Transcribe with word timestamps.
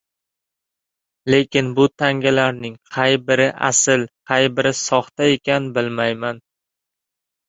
—lekin 1.31 1.67
bu 1.79 1.83
tangalarning 2.01 2.77
qay 2.95 3.17
biri 3.27 3.47
asl, 3.67 4.05
qay 4.31 4.47
biri 4.55 4.71
soxta 4.79 5.29
ekan, 5.35 5.69
bilmayman. 5.77 6.41